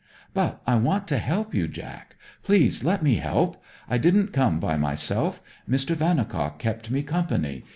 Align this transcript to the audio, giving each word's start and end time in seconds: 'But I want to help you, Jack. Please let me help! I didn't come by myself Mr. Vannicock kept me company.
'But 0.33 0.63
I 0.65 0.77
want 0.77 1.07
to 1.09 1.19
help 1.19 1.53
you, 1.53 1.67
Jack. 1.67 2.15
Please 2.41 2.83
let 2.83 3.03
me 3.03 3.17
help! 3.17 3.63
I 3.87 3.99
didn't 3.99 4.33
come 4.33 4.59
by 4.59 4.75
myself 4.75 5.43
Mr. 5.69 5.95
Vannicock 5.95 6.57
kept 6.57 6.89
me 6.89 7.03
company. 7.03 7.65